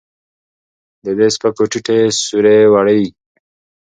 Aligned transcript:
د 1.03 1.07
دې 1.17 1.27
سپکو 1.35 1.63
ټيټې 1.71 1.99
سورې 2.23 2.57
وړي 2.73 3.03